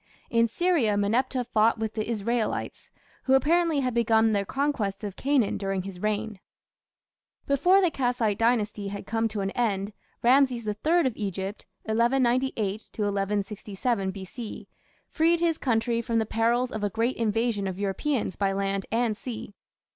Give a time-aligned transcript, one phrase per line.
[0.31, 2.89] In Syria, Meneptah fought with the Israelites,
[3.25, 6.39] who apparently had begun their conquest of Canaan during his reign.
[7.45, 9.93] Before the Kassite Dynasty had come to an end,
[10.23, 14.67] Rameses III of Egypt (1198 1167 B.C.)
[15.11, 19.15] freed his country from the perils of a great invasion of Europeans by land and
[19.15, 19.53] sea.